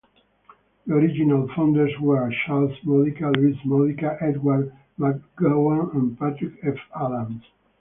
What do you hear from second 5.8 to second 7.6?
and Patrick F. Adams.